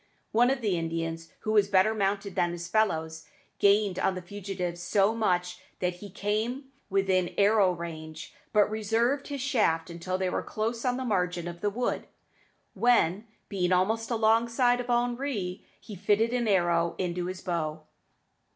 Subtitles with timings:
[0.31, 3.27] One of the Indians, who was better mounted than his fellows,
[3.59, 9.41] gained on the fugitives so much that he came within arrow range, but reserved his
[9.41, 12.07] shaft until they were close on the margin of the wood,
[12.73, 17.83] when, being almost alongside of Henri, he fitted an arrow to his bow.